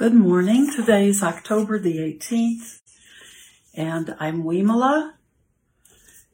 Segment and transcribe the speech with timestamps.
[0.00, 0.72] Good morning.
[0.74, 2.80] Today is October the 18th,
[3.74, 5.12] and I'm Wimala,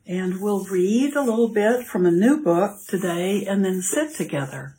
[0.06, 4.76] and we'll read a little bit from a new book today and then sit together.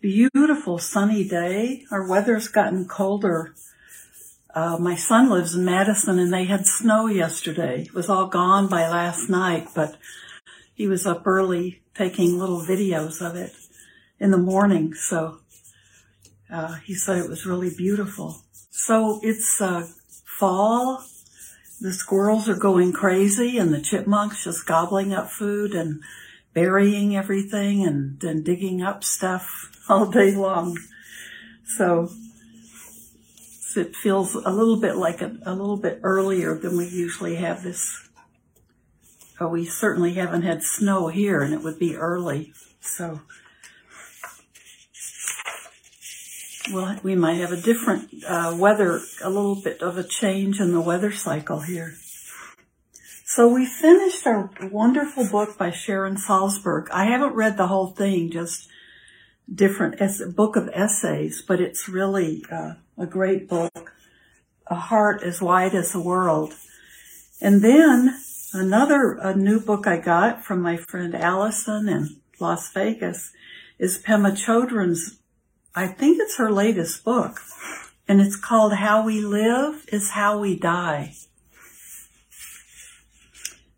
[0.00, 1.86] Beautiful sunny day.
[1.90, 3.52] Our weather's gotten colder.
[4.54, 7.82] Uh, my son lives in Madison and they had snow yesterday.
[7.82, 9.96] It was all gone by last night, but
[10.72, 13.56] he was up early taking little videos of it
[14.20, 15.40] in the morning, so
[16.50, 18.42] uh, he said it was really beautiful.
[18.70, 19.86] So it's uh,
[20.24, 21.04] fall.
[21.80, 26.02] The squirrels are going crazy and the chipmunks just gobbling up food and
[26.52, 30.78] burying everything and then digging up stuff all day long.
[31.66, 32.10] So
[33.76, 37.62] it feels a little bit like a, a little bit earlier than we usually have
[37.62, 38.08] this.
[39.40, 42.52] Oh, we certainly haven't had snow here and it would be early.
[42.80, 43.20] So
[46.72, 50.72] well, we might have a different uh, weather, a little bit of a change in
[50.72, 51.94] the weather cycle here.
[53.26, 56.88] So we finished our wonderful book by Sharon Salzberg.
[56.90, 58.68] I haven't read the whole thing, just
[59.52, 63.92] different ess- book of essays, but it's really uh, a great book.
[64.66, 66.54] A heart as wide as the world.
[67.40, 68.18] And then
[68.54, 73.32] another a new book I got from my friend Allison in Las Vegas
[73.78, 75.18] is Pema Chodron's
[75.76, 77.40] I think it's her latest book,
[78.06, 81.12] and it's called How We Live is How We Die.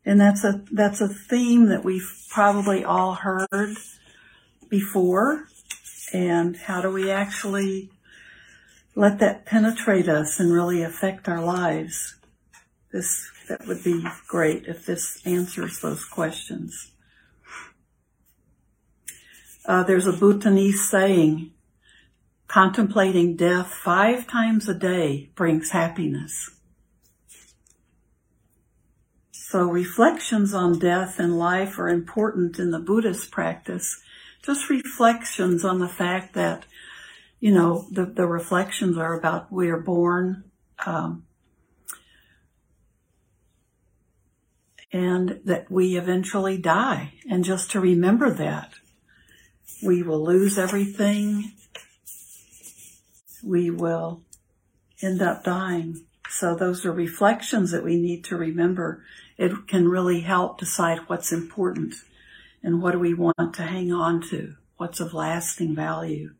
[0.04, 3.76] And that's a, that's a theme that we've probably all heard
[4.68, 5.48] before.
[6.12, 7.90] And how do we actually
[8.94, 12.16] let that penetrate us and really affect our lives?
[12.92, 16.92] This, that would be great if this answers those questions.
[19.64, 21.52] Uh, there's a Bhutanese saying,
[22.56, 26.52] Contemplating death five times a day brings happiness.
[29.30, 34.00] So reflections on death and life are important in the Buddhist practice.
[34.42, 36.64] Just reflections on the fact that,
[37.40, 40.44] you know, the, the reflections are about we are born,
[40.86, 41.26] um,
[44.90, 47.12] and that we eventually die.
[47.28, 48.76] And just to remember that
[49.84, 51.52] we will lose everything
[53.46, 54.20] we will
[55.02, 56.04] end up dying.
[56.28, 59.04] So those are reflections that we need to remember.
[59.38, 61.94] It can really help decide what's important
[62.62, 66.34] and what do we want to hang on to, what's of lasting value.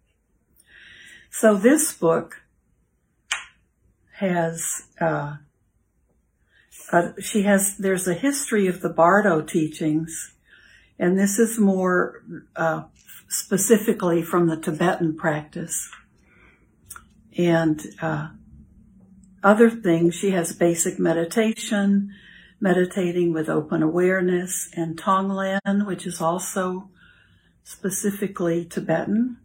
[1.31, 2.43] So this book
[4.15, 5.37] has, uh,
[6.91, 10.33] uh, she has, there's a history of the Bardo teachings,
[10.99, 12.22] and this is more
[12.56, 12.84] uh,
[13.28, 15.91] specifically from the Tibetan practice
[17.37, 18.29] and uh,
[19.43, 20.15] other things.
[20.15, 22.13] She has basic meditation,
[22.61, 26.91] meditating with open awareness, and Tonglen, which is also
[27.63, 29.39] specifically Tibetan.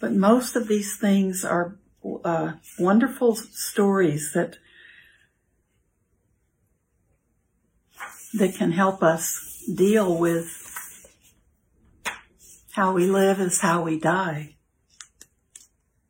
[0.00, 1.76] But most of these things are
[2.24, 4.56] uh, wonderful stories that
[8.34, 10.71] that can help us deal with
[12.72, 14.54] how we live is how we die.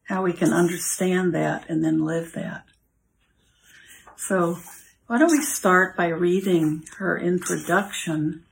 [0.04, 2.64] How we can understand that and then live that.
[4.16, 4.58] So
[5.08, 8.44] why don't we start by reading her introduction?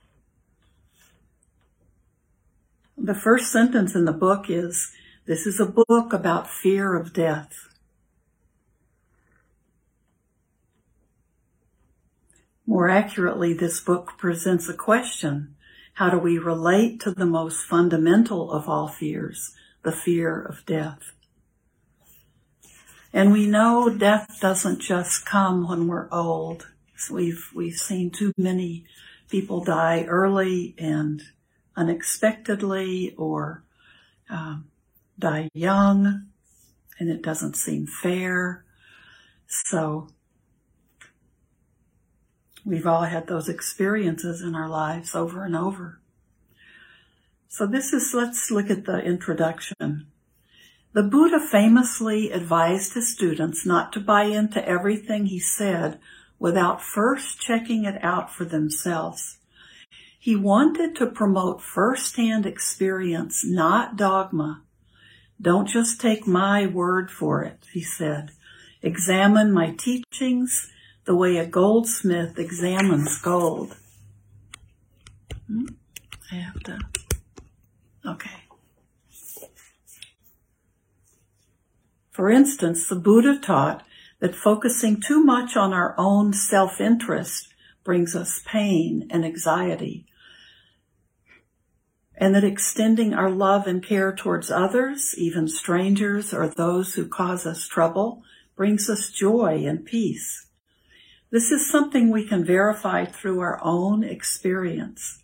[2.98, 4.91] The first sentence in the book is,
[5.27, 7.69] this is a book about fear of death.
[12.66, 15.54] More accurately, this book presents a question
[15.94, 21.12] how do we relate to the most fundamental of all fears, the fear of death?
[23.12, 26.68] And we know death doesn't just come when we're old.
[27.10, 28.84] We've, we've seen too many
[29.28, 31.22] people die early and
[31.76, 33.64] unexpectedly or
[34.28, 34.66] um,
[35.18, 36.26] die young
[37.00, 38.65] and it doesn't seem fair.
[39.48, 40.09] So
[42.65, 46.01] We've all had those experiences in our lives over and over.
[47.48, 50.07] So this is, let's look at the introduction.
[50.92, 55.98] The Buddha famously advised his students not to buy into everything he said
[56.39, 59.39] without first checking it out for themselves.
[60.18, 64.63] He wanted to promote firsthand experience, not dogma.
[65.41, 68.33] Don't just take my word for it, he said.
[68.83, 70.71] Examine my teachings
[71.04, 73.76] the way a goldsmith examines gold.
[75.47, 75.66] Hmm?
[76.30, 76.78] I have to,
[78.06, 78.30] okay.
[82.10, 83.84] For instance, the Buddha taught
[84.20, 87.48] that focusing too much on our own self-interest
[87.82, 90.06] brings us pain and anxiety,
[92.14, 97.46] and that extending our love and care towards others, even strangers or those who cause
[97.46, 98.22] us trouble,
[98.54, 100.46] brings us joy and peace.
[101.30, 105.22] This is something we can verify through our own experience.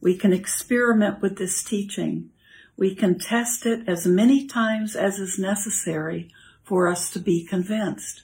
[0.00, 2.30] We can experiment with this teaching.
[2.76, 6.30] We can test it as many times as is necessary
[6.62, 8.22] for us to be convinced.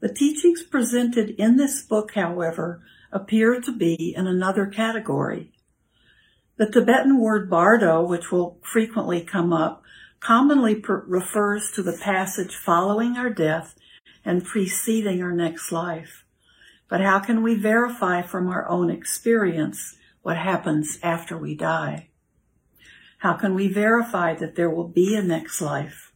[0.00, 5.50] The teachings presented in this book, however, appear to be in another category.
[6.58, 9.82] The Tibetan word bardo, which will frequently come up,
[10.20, 13.77] commonly per- refers to the passage following our death
[14.28, 16.22] and preceding our next life.
[16.86, 22.10] But how can we verify from our own experience what happens after we die?
[23.20, 26.12] How can we verify that there will be a next life?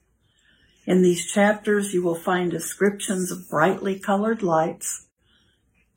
[0.84, 5.06] In these chapters, you will find descriptions of brightly colored lights,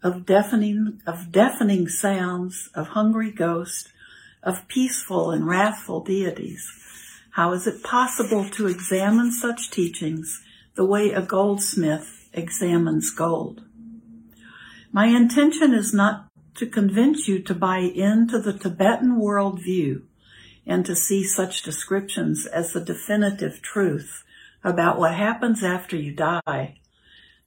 [0.02, 3.92] of deafening, of deafening sounds, of hungry ghosts,
[4.42, 6.66] of peaceful and wrathful deities.
[7.32, 10.45] How is it possible to examine such teachings
[10.76, 13.64] the way a goldsmith examines gold?
[14.92, 20.04] My intention is not to convince you to buy into the Tibetan worldview
[20.66, 24.24] and to see such descriptions as the definitive truth
[24.64, 26.80] about what happens after you die.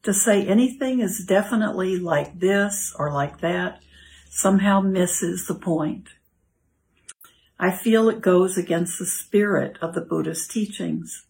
[0.04, 3.82] To say anything is definitely like this or like that
[4.30, 6.10] somehow misses the point.
[7.58, 11.24] I feel it goes against the spirit of the Buddhist teachings.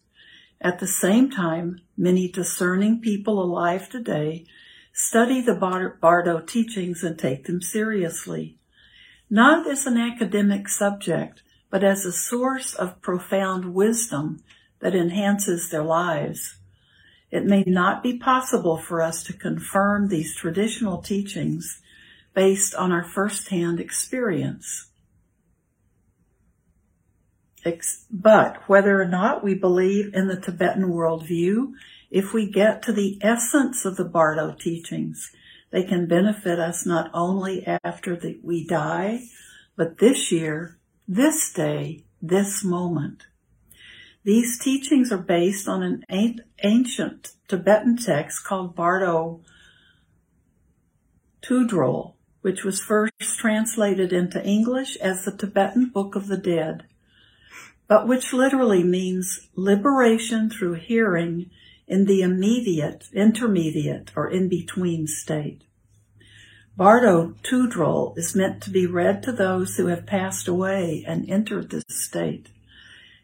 [0.61, 4.45] At the same time, many discerning people alive today
[4.91, 8.57] study the Bardo teachings and take them seriously,
[9.29, 14.43] not as an academic subject, but as a source of profound wisdom
[14.79, 16.57] that enhances their lives.
[17.31, 21.81] It may not be possible for us to confirm these traditional teachings
[22.33, 24.88] based on our firsthand experience.
[28.11, 31.73] But whether or not we believe in the Tibetan worldview
[32.11, 35.31] if we get to the essence of the Bardo teachings,
[35.71, 39.21] they can benefit us not only after the, we die,
[39.75, 43.27] but this year, this day, this moment.
[44.23, 49.41] These teachings are based on an ancient Tibetan text called Bardo
[51.41, 56.85] Tudrol, which was first translated into English as the Tibetan Book of the Dead,
[57.89, 61.49] but which literally means liberation through hearing
[61.87, 65.63] in the immediate, intermediate, or in-between state.
[66.77, 71.71] Bardo Tudrol is meant to be read to those who have passed away and entered
[71.71, 72.49] this state.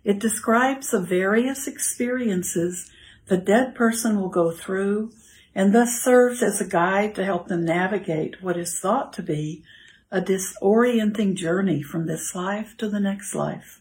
[0.04, 2.92] It describes the various experiences
[3.28, 5.12] the dead person will go through
[5.54, 9.64] and thus serves as a guide to help them navigate what is thought to be
[10.12, 13.80] a disorienting journey from this life to the next life.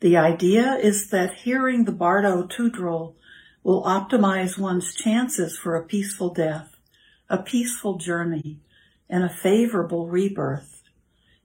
[0.00, 3.16] The idea is that hearing the Bardo Tudrol
[3.62, 6.74] will optimize one's chances for a peaceful death,
[7.28, 8.60] a peaceful journey,
[9.10, 10.82] and a favorable rebirth.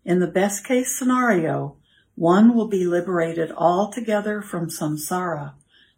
[0.05, 1.75] In the best case scenario,
[2.15, 5.53] one will be liberated altogether from samsara,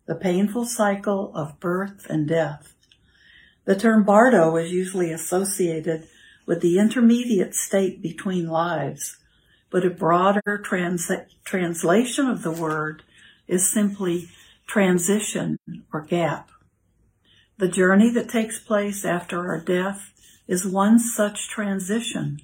[0.07, 2.73] the painful cycle of birth and death.
[3.65, 6.07] The term bardo is usually associated
[6.47, 9.17] with the intermediate state between lives,
[9.69, 11.11] but a broader trans-
[11.43, 13.03] translation of the word
[13.47, 14.29] is simply
[14.65, 15.57] transition
[15.93, 16.49] or gap.
[17.57, 20.13] The journey that takes place after our death
[20.47, 22.39] is one such transition.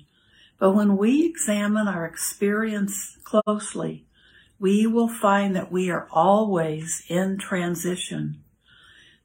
[0.60, 4.06] But when we examine our experience closely,
[4.60, 8.42] we will find that we are always in transition.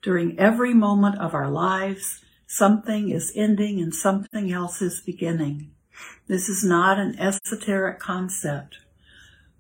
[0.03, 5.71] During every moment of our lives, something is ending and something else is beginning.
[6.27, 8.79] This is not an esoteric concept.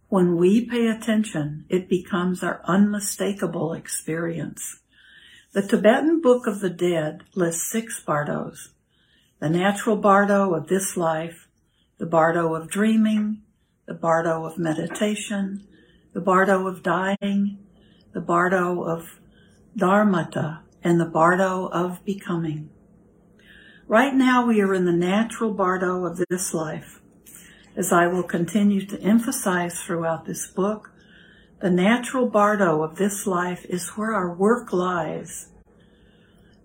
[0.09, 4.80] When we pay attention, it becomes our unmistakable experience.
[5.52, 8.71] The Tibetan Book of the Dead lists six bardos.
[9.38, 11.49] The natural bardo of this life,
[11.99, 13.42] the bardo of dreaming,
[13.87, 15.66] the bardo of meditation,
[16.12, 17.59] the bardo of dying,
[18.12, 19.21] the bardo of
[19.76, 22.71] dharmata, and the bardo of becoming.
[23.88, 27.00] Right now we are in the natural bardo of this life.
[27.75, 30.90] As I will continue to emphasize throughout this book,
[31.62, 35.49] the natural bardo of this life is where our work lies.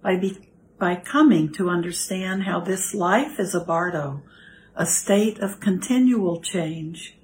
[0.02, 4.22] By, be, by coming to understand how this life is a bardo,
[4.76, 7.18] a state of continual change,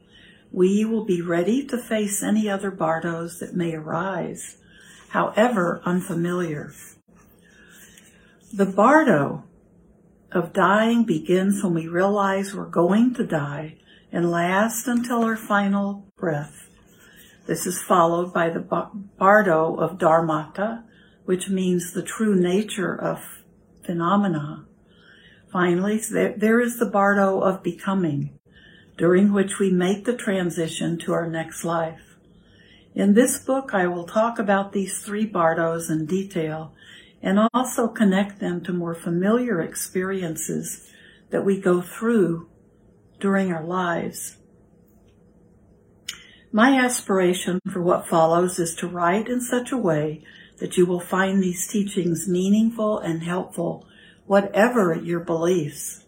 [0.50, 4.60] we will be ready to face any other bardos that may arise,
[5.10, 6.72] however unfamiliar.
[8.53, 9.44] The bardo
[10.32, 13.78] of dying begins when we realize we're going to die
[14.12, 16.70] and lasts until our final breath.
[17.48, 18.60] This is followed by the
[19.18, 20.84] bardo of dharmata,
[21.26, 23.44] which means the true nature of
[23.84, 24.66] phenomena.
[25.52, 26.00] Finally,
[26.38, 28.38] there is the bardo of becoming,
[28.98, 32.18] during which we make the transition to our next life.
[32.94, 36.74] In this book, I will talk about these three bardos in detail
[37.22, 40.90] and also connect them to more familiar experiences
[41.30, 42.50] that we go through
[43.20, 44.38] during our lives.
[46.52, 50.24] My aspiration for what follows is to write in such a way
[50.58, 53.88] that you will find these teachings meaningful and helpful,
[54.26, 56.06] whatever your beliefs.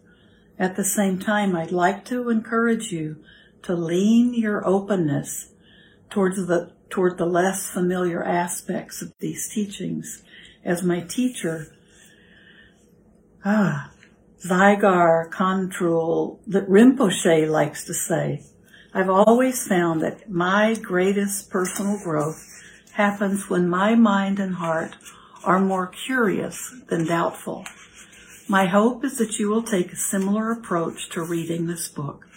[0.57, 3.17] At the same time, I'd like to encourage you
[3.63, 5.51] to lean your openness
[6.09, 10.23] towards the, toward the less familiar aspects of these teachings.
[10.63, 11.75] As my teacher,
[13.43, 13.91] ah,
[14.45, 18.43] Dzigar Kongtrul, that Rinpoche likes to say,
[18.93, 22.47] I've always found that my greatest personal growth
[22.93, 24.95] happens when my mind and heart
[25.43, 27.65] are more curious than doubtful.
[28.47, 32.27] My hope is that you will take a similar approach to reading this book.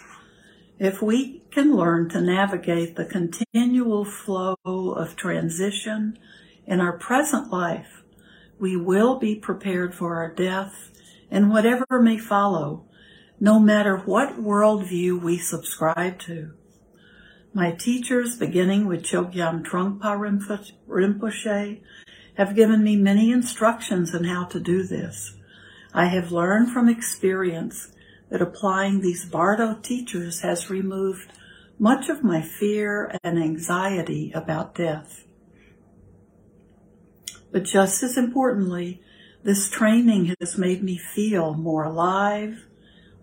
[0.79, 6.17] If we can learn to navigate the continual flow of transition
[6.65, 8.01] in our present life,
[8.59, 10.91] we will be prepared for our death
[11.29, 12.85] and whatever may follow,
[13.39, 16.53] no matter what worldview we subscribe to.
[17.53, 20.17] My teachers, beginning with Chogyam Trungpa
[20.87, 21.81] Rinpoche,
[22.37, 25.35] have given me many instructions on how to do this.
[25.93, 27.93] I have learned from experience
[28.29, 31.31] that applying these Bardo teachers has removed
[31.79, 35.25] much of my fear and anxiety about death.
[37.55, 39.01] But just as importantly,
[39.43, 42.65] this training has made me feel more alive,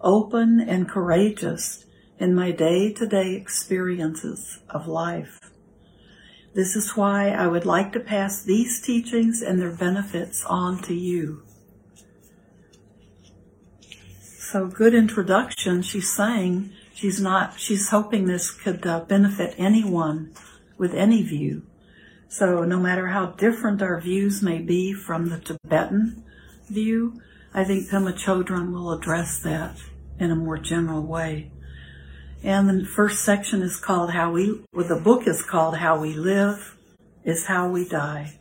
[0.00, 1.84] open, and courageous
[2.18, 5.38] in my day to day experiences of life.
[6.54, 10.94] This is why I would like to pass these teachings and their benefits on to
[10.94, 11.42] you.
[14.22, 15.82] So good introduction.
[15.82, 20.32] She's saying she's not, she's hoping this could uh, benefit anyone
[20.78, 21.66] with any view.
[22.32, 26.24] So no matter how different our views may be from the Tibetan
[26.66, 27.20] view,
[27.52, 29.76] I think Pema Chodron will address that
[30.18, 31.50] in a more general way.
[32.42, 36.14] And the first section is called How We, well, the book is called How We
[36.14, 36.78] Live
[37.22, 38.32] is How We Die.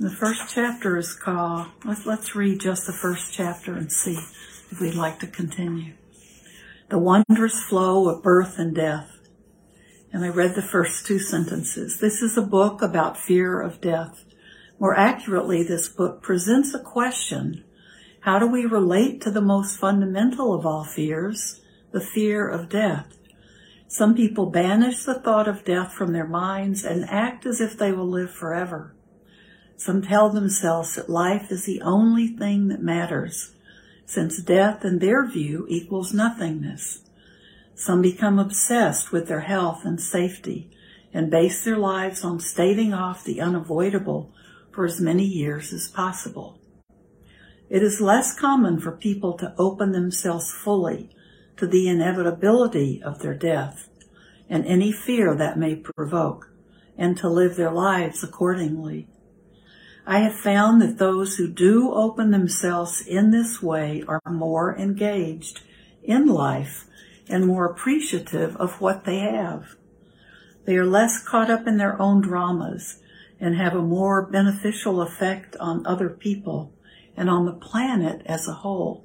[0.00, 4.18] The first chapter is called, let's, let's read just the first chapter and see
[4.72, 5.94] if we'd like to continue
[6.92, 9.18] the wondrous flow of birth and death.
[10.12, 11.98] And I read the first two sentences.
[11.98, 14.26] This is a book about fear of death.
[14.78, 17.64] More accurately, this book presents a question.
[18.20, 23.16] How do we relate to the most fundamental of all fears, the fear of death?
[23.88, 27.92] Some people banish the thought of death from their minds and act as if they
[27.92, 28.94] will live forever.
[29.78, 33.54] Some tell themselves that life is the only thing that matters
[34.06, 37.02] since death in their view equals nothingness.
[37.74, 40.70] Some become obsessed with their health and safety
[41.12, 44.32] and base their lives on staving off the unavoidable
[44.72, 46.58] for as many years as possible.
[47.68, 51.10] It is less common for people to open themselves fully
[51.56, 53.88] to the inevitability of their death
[54.48, 56.50] and any fear that may provoke,
[56.98, 59.08] and to live their lives accordingly.
[60.06, 65.60] I have found that those who do open themselves in this way are more engaged
[66.02, 66.86] in life
[67.28, 69.76] and more appreciative of what they have.
[70.64, 73.00] They are less caught up in their own dramas
[73.38, 76.72] and have a more beneficial effect on other people
[77.16, 79.04] and on the planet as a whole.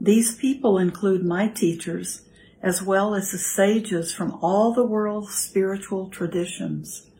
[0.00, 2.22] These people include my teachers
[2.62, 7.10] as well as the sages from all the world's spiritual traditions.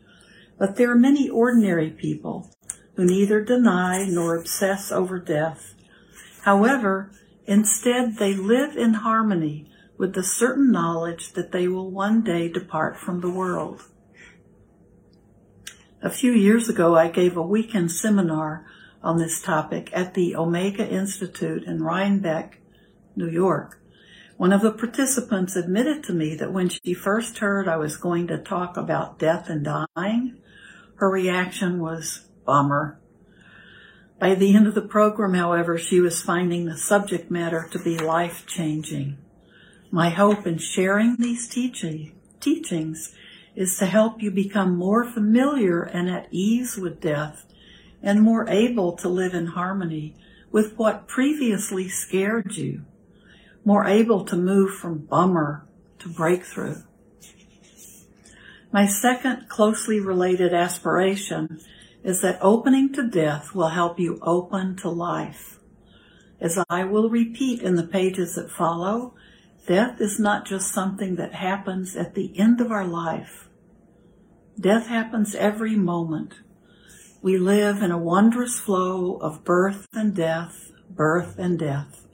[0.57, 2.54] But there are many ordinary people
[2.95, 5.73] who neither deny nor obsess over death.
[6.41, 7.11] However,
[7.45, 12.97] instead they live in harmony with the certain knowledge that they will one day depart
[12.97, 13.83] from the world.
[16.01, 18.65] A few years ago, I gave a weekend seminar
[19.01, 22.59] on this topic at the Omega Institute in Rhinebeck,
[23.15, 23.81] New York.
[24.37, 28.27] One of the participants admitted to me that when she first heard I was going
[28.27, 30.37] to talk about death and dying,
[30.95, 32.99] her reaction was, bummer.
[34.19, 37.97] By the end of the program, however, she was finding the subject matter to be
[37.97, 39.17] life changing.
[39.91, 43.13] My hope in sharing these teaching, teachings
[43.55, 47.45] is to help you become more familiar and at ease with death
[48.01, 50.15] and more able to live in harmony
[50.51, 52.85] with what previously scared you,
[53.65, 55.65] more able to move from bummer
[55.99, 56.81] to breakthrough.
[58.71, 61.61] My second closely related aspiration
[62.05, 65.59] is that opening to death will help you open to life.
[66.39, 69.15] As I will repeat in the pages that follow,
[69.65, 73.49] death is not just something that happens at the end of our life.
[74.59, 76.35] Death happens every moment.
[77.23, 82.05] We live in a wondrous flow of birth and death, birth and death.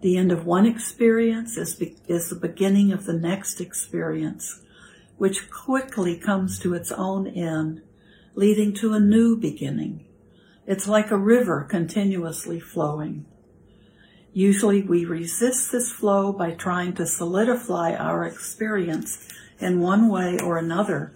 [0.00, 4.60] The end of one experience is, be- is the beginning of the next experience,
[5.16, 7.82] which quickly comes to its own end
[8.36, 10.04] leading to a new beginning.
[10.66, 13.26] It's like a river continuously flowing.
[14.32, 19.28] Usually we resist this flow by trying to solidify our experience
[19.60, 21.14] in one way or another.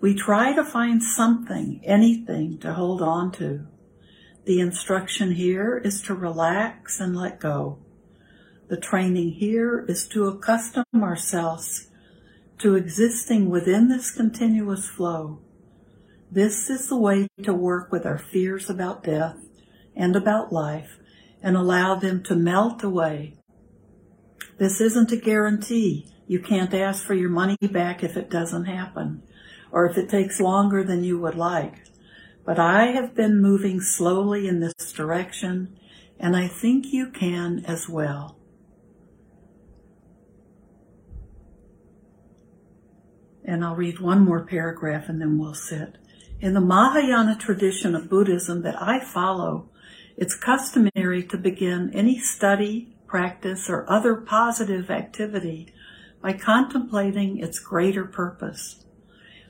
[0.00, 3.66] We try to find something, anything to hold on to.
[4.44, 7.78] The instruction here is to relax and let go.
[8.68, 11.88] The training here is to accustom ourselves
[12.58, 15.40] to existing within this continuous flow
[16.32, 19.36] this is the way to work with our fears about death
[19.94, 20.98] and about life
[21.42, 23.36] and allow them to melt away.
[24.56, 26.10] This isn't a guarantee.
[26.26, 29.22] You can't ask for your money back if it doesn't happen
[29.70, 31.84] or if it takes longer than you would like.
[32.46, 35.78] But I have been moving slowly in this direction
[36.18, 38.38] and I think you can as well.
[43.44, 45.98] And I'll read one more paragraph and then we'll sit.
[46.42, 49.68] In the Mahayana tradition of Buddhism that I follow,
[50.16, 55.72] it's customary to begin any study, practice, or other positive activity
[56.20, 58.84] by contemplating its greater purpose.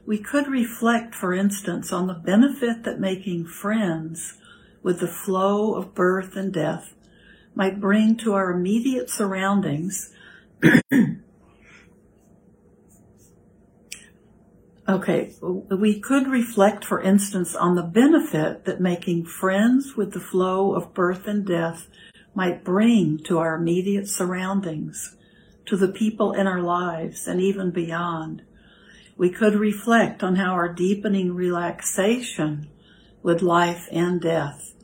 [0.04, 4.34] We could reflect, for instance, on the benefit that making friends
[4.82, 6.92] with the flow of birth and death
[7.54, 10.12] might bring to our immediate surroundings
[14.92, 20.74] Okay, we could reflect, for instance, on the benefit that making friends with the flow
[20.74, 21.88] of birth and death
[22.34, 25.16] might bring to our immediate surroundings,
[25.64, 28.42] to the people in our lives, and even beyond.
[29.16, 32.68] We could reflect on how our deepening relaxation
[33.22, 34.74] with life and death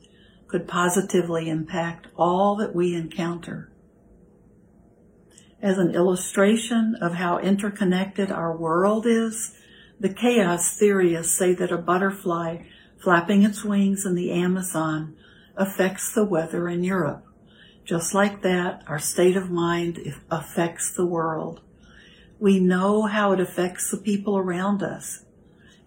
[0.47, 3.71] could positively impact all that we encounter.
[5.61, 9.55] As an illustration of how interconnected our world is,
[9.99, 12.63] the chaos theorists say that a butterfly
[12.99, 15.15] flapping its wings in the Amazon
[15.55, 17.25] affects the weather in Europe.
[17.83, 21.61] Just like that, our state of mind affects the world.
[22.39, 25.25] We know how it affects the people around us.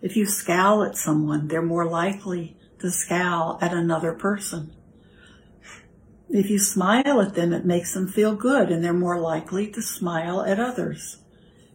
[0.03, 4.75] If you scowl at someone, they're more likely to scowl at another person.
[6.29, 9.81] If you smile at them, it makes them feel good and they're more likely to
[9.81, 11.19] smile at others.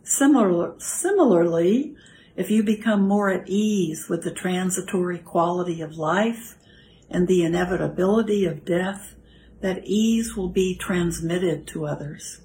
[0.04, 1.96] Similar, similarly,
[2.38, 6.56] if you become more at ease with the transitory quality of life
[7.10, 9.16] and the inevitability of death,
[9.62, 12.42] that ease will be transmitted to others.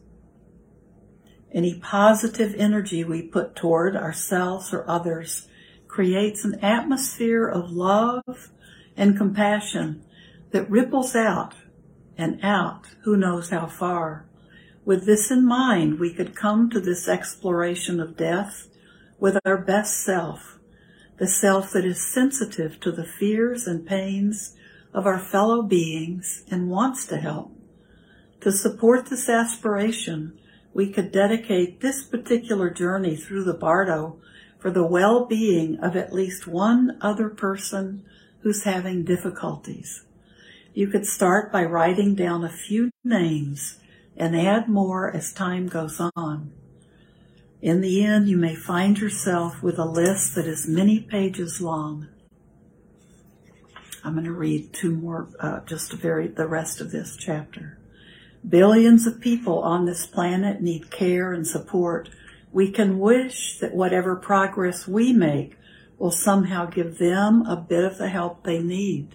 [1.52, 5.46] Any positive energy we put toward ourselves or others
[5.88, 8.48] creates an atmosphere of love
[8.96, 10.02] and compassion
[10.52, 11.54] that ripples out
[12.16, 14.24] and out who knows how far.
[14.86, 18.68] With this in mind, we could come to this exploration of death
[19.22, 20.58] with our best self,
[21.18, 24.56] the self that is sensitive to the fears and pains
[24.92, 27.56] of our fellow beings and wants to help.
[28.40, 30.36] To support this aspiration,
[30.74, 34.16] we could dedicate this particular journey through the Bardo
[34.58, 38.04] for the well-being of at least one other person
[38.40, 40.04] who's having difficulties.
[40.74, 43.78] You could start by writing down a few names
[44.16, 46.50] and add more as time goes on.
[47.62, 52.08] In the end, you may find yourself with a list that is many pages long.
[54.02, 57.78] I'm going to read two more, uh, just very, the rest of this chapter.
[58.46, 62.10] Billions of people on this planet need care and support.
[62.50, 65.56] We can wish that whatever progress we make
[65.98, 69.14] will somehow give them a bit of the help they need.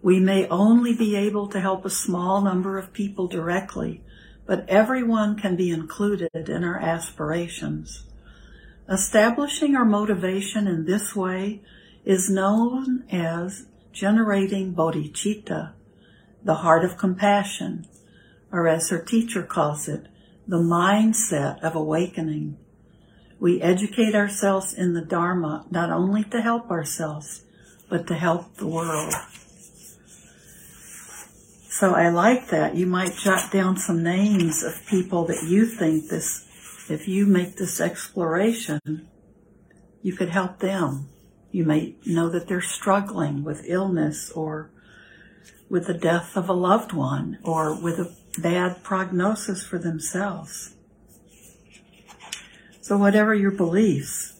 [0.00, 4.04] We may only be able to help a small number of people directly,
[4.52, 8.04] but everyone can be included in our aspirations.
[8.86, 11.62] Establishing our motivation in this way
[12.04, 15.72] is known as generating bodhicitta,
[16.44, 17.86] the heart of compassion,
[18.52, 20.06] or as her teacher calls it,
[20.46, 22.58] the mindset of awakening.
[23.40, 27.40] We educate ourselves in the Dharma not only to help ourselves,
[27.88, 29.14] but to help the world.
[31.82, 32.76] So I like that.
[32.76, 36.46] You might jot down some names of people that you think this,
[36.88, 39.08] if you make this exploration,
[40.00, 41.08] you could help them.
[41.50, 44.70] You may know that they're struggling with illness or
[45.68, 50.76] with the death of a loved one or with a bad prognosis for themselves.
[52.80, 54.34] So whatever your beliefs,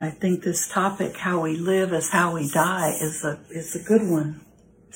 [0.00, 3.82] I think this topic, how we live is how we die, is a, is a
[3.82, 4.43] good one.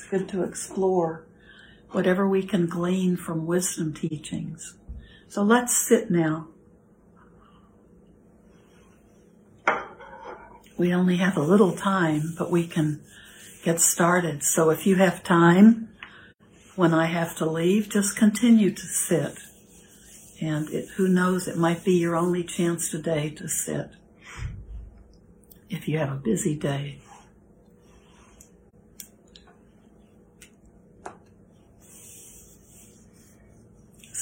[0.09, 1.25] Good to explore
[1.91, 4.75] whatever we can glean from wisdom teachings.
[5.27, 6.47] So let's sit now.
[10.77, 13.01] We only have a little time, but we can
[13.63, 14.43] get started.
[14.43, 15.89] So if you have time,
[16.75, 19.37] when I have to leave, just continue to sit.
[20.41, 23.91] And it, who knows, it might be your only chance today to sit
[25.69, 26.99] if you have a busy day.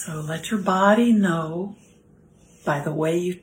[0.08, 1.76] So let your body know
[2.64, 3.42] by the way you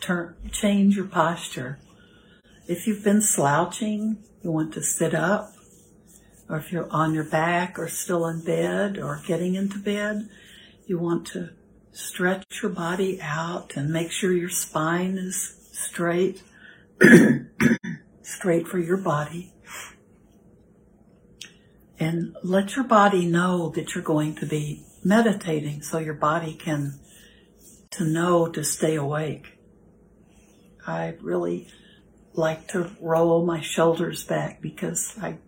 [0.00, 1.78] turn, change your posture.
[2.66, 5.54] If you've been slouching, you want to sit up,
[6.46, 10.28] or if you're on your back or still in bed or getting into bed,
[10.86, 11.54] you want to
[11.90, 16.42] stretch your body out and make sure your spine is straight,
[18.20, 19.54] straight for your body.
[21.98, 27.00] And let your body know that you're going to be meditating so your body can
[27.90, 29.58] to know to stay awake.
[30.86, 31.68] I really
[32.34, 35.38] like to roll my shoulders back because I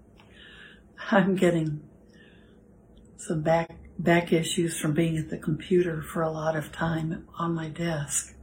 [1.11, 1.83] I'm getting
[3.19, 7.55] some back back issues from being at the computer for a lot of time on
[7.55, 8.35] my desk.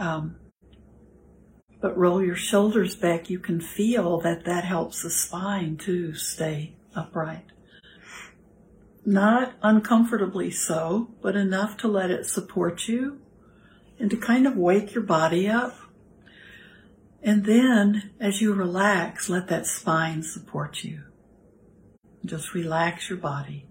[0.00, 0.34] Um,
[1.80, 3.30] but roll your shoulders back.
[3.30, 7.53] You can feel that that helps the spine to stay upright.
[9.06, 13.20] Not uncomfortably so, but enough to let it support you
[13.98, 15.76] and to kind of wake your body up
[17.24, 21.04] and then as you relax, let that spine support you.
[22.22, 23.66] Just relax your body.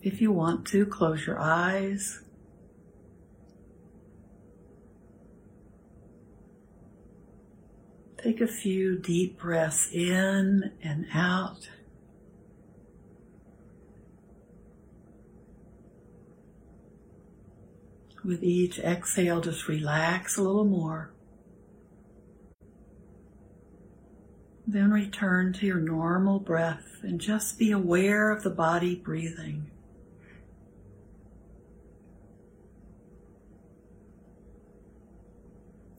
[0.00, 2.21] If you want to, close your eyes.
[8.22, 11.68] Take a few deep breaths in and out.
[18.24, 21.10] With each exhale, just relax a little more.
[24.68, 29.68] Then return to your normal breath and just be aware of the body breathing.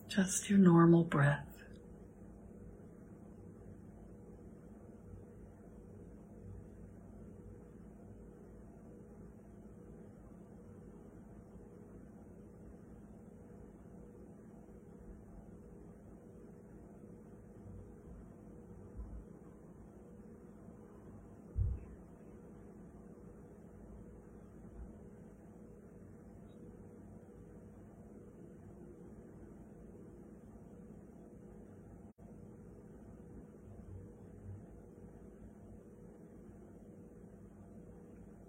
[0.08, 1.53] Just your normal breath.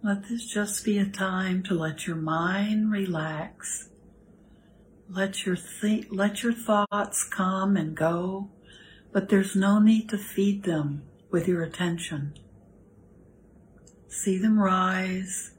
[0.04, 3.88] Let this just be a time to let your mind relax.
[5.08, 8.50] Let your th- let your thoughts come and go,
[9.12, 12.34] but there's no need to feed them with your attention.
[14.06, 15.52] See them rise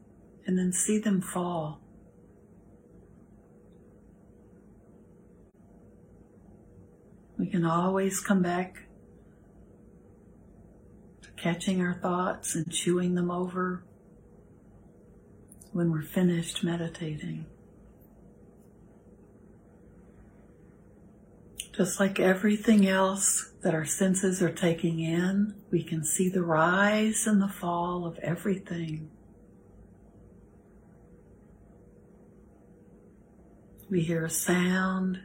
[0.45, 1.81] and then see them fall.
[7.39, 8.83] We can always come back
[11.23, 13.83] to catching our thoughts and chewing them over
[15.75, 17.45] when we're finished meditating.
[21.75, 27.27] Just like everything else that our senses are taking in, we can see the rise
[27.27, 29.11] and the fall of everything.
[33.89, 35.19] We hear a sound.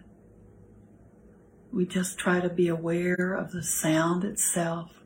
[1.72, 4.99] We just try to be aware of the sound itself.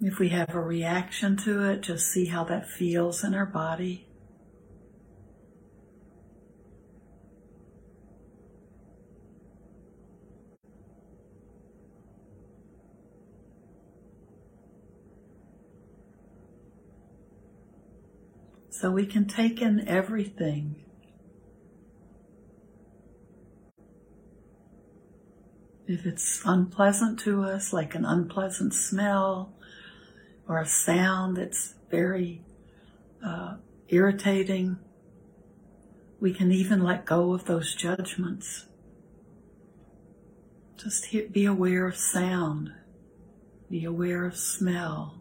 [0.00, 4.06] If we have a reaction to it, just see how that feels in our body.
[18.70, 20.84] So we can take in everything.
[25.88, 29.57] If it's unpleasant to us, like an unpleasant smell,
[30.48, 32.42] or a sound that's very
[33.24, 33.56] uh,
[33.88, 34.78] irritating,
[36.20, 38.66] we can even let go of those judgments.
[40.76, 42.72] Just be aware of sound,
[43.70, 45.14] be aware of smell.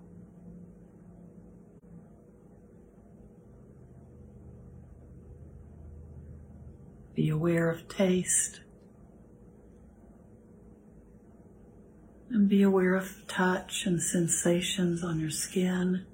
[7.15, 8.61] Be aware of taste.
[12.29, 16.05] And be aware of touch and sensations on your skin.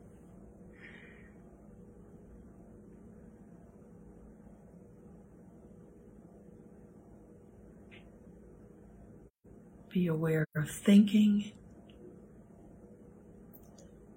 [9.89, 11.52] Be aware of thinking.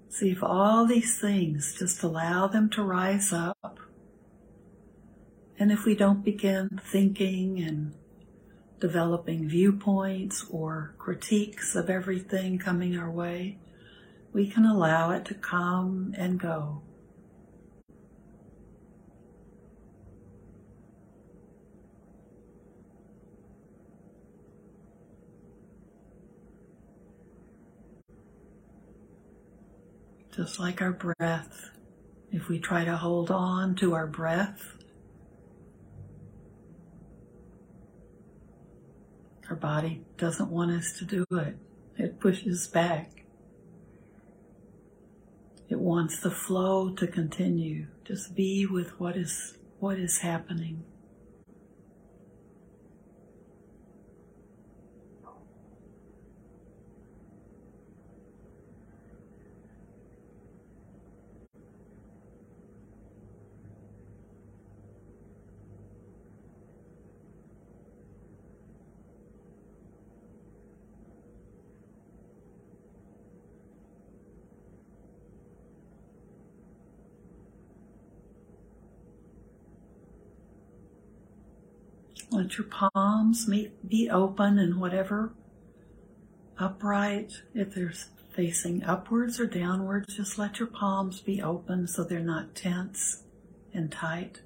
[0.08, 3.80] See if all these things, just allow them to rise up
[5.58, 7.94] and if we don't begin thinking and
[8.80, 13.58] developing viewpoints or critiques of everything coming our way,
[14.32, 16.82] we can allow it to come and go.
[30.36, 31.70] Just like our breath,
[32.30, 34.75] if we try to hold on to our breath,
[39.48, 41.56] Our body doesn't want us to do it.
[41.96, 43.24] It pushes back.
[45.68, 47.86] It wants the flow to continue.
[48.04, 50.84] Just be with what is what is happening.
[82.46, 83.50] Let your palms
[83.88, 85.32] be open and whatever
[86.56, 87.92] upright, if they're
[88.36, 93.24] facing upwards or downwards, just let your palms be open so they're not tense
[93.74, 94.42] and tight.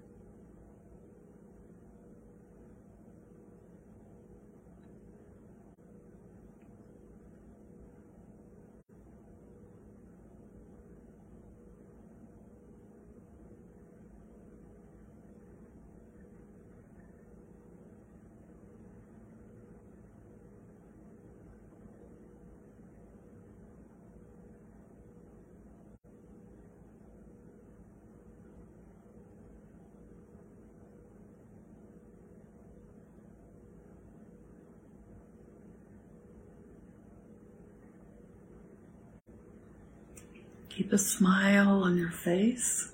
[40.71, 42.93] Keep a smile on your face.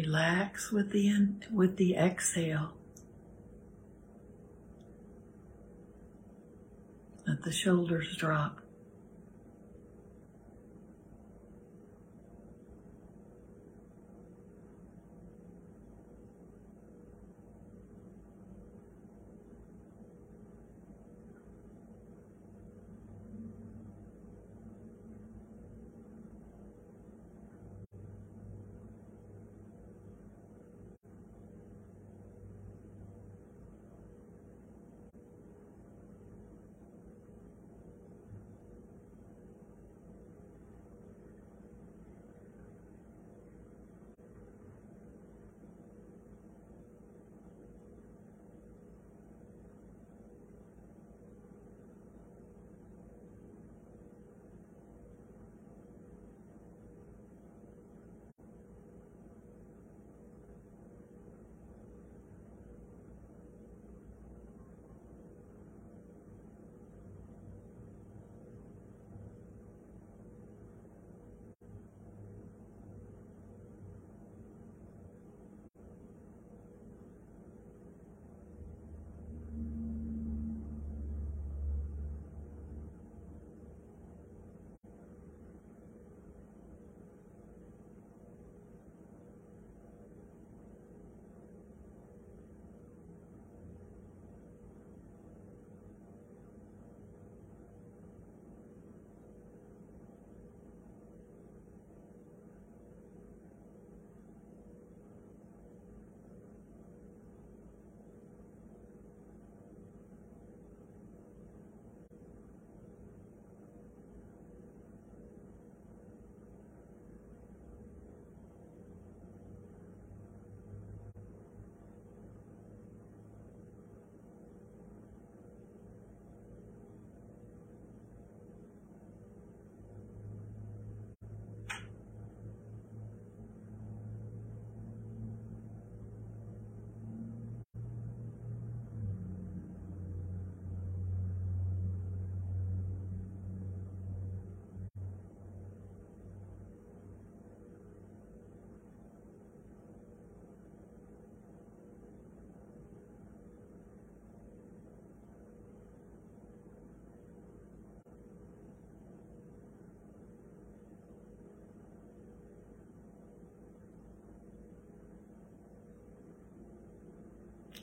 [0.00, 2.72] Relax with the in, with the exhale.
[7.26, 8.62] Let the shoulders drop.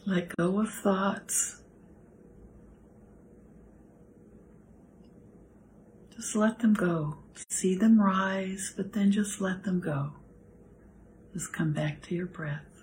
[0.07, 1.63] Let go of thoughts.
[6.15, 7.17] Just let them go.
[7.49, 10.13] See them rise, but then just let them go.
[11.33, 12.76] Just come back to your breath.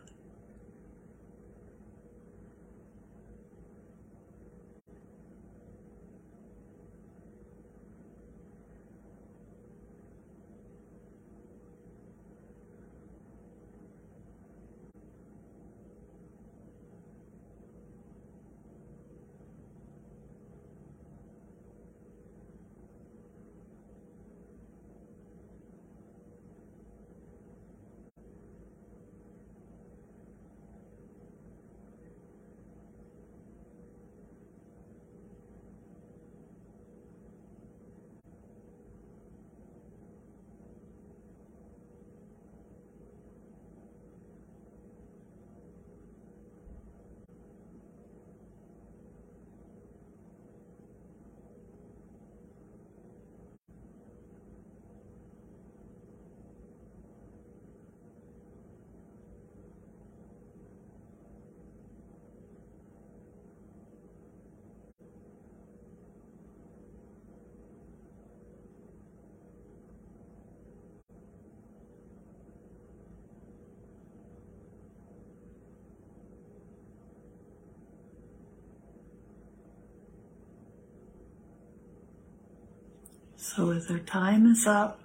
[83.46, 85.02] So as our time is up,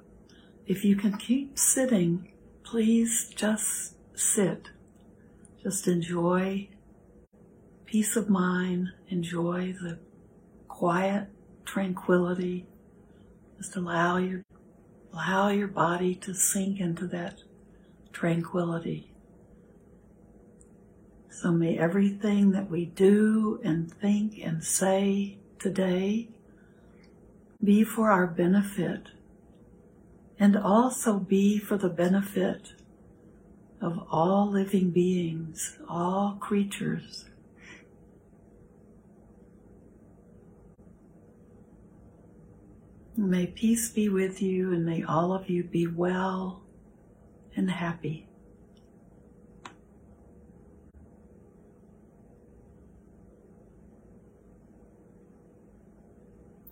[0.65, 2.31] if you can keep sitting,
[2.63, 4.69] please just sit.
[5.61, 6.69] Just enjoy
[7.85, 9.99] peace of mind, enjoy the
[10.69, 11.27] quiet
[11.65, 12.65] tranquility.
[13.57, 14.41] Just allow your
[15.11, 17.39] allow your body to sink into that
[18.13, 19.11] tranquility.
[21.29, 26.29] So may everything that we do and think and say today
[27.63, 29.09] be for our benefit
[30.39, 32.73] and also be for the benefit
[33.81, 37.25] of all living beings, all creatures.
[43.17, 46.63] May peace be with you and may all of you be well
[47.55, 48.28] and happy.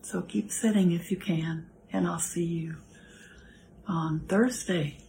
[0.07, 2.77] So keep sitting if you can, and I'll see you
[3.89, 4.99] on Thursday.